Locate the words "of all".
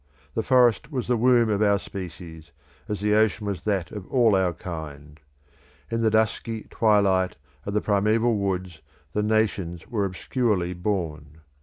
3.91-4.35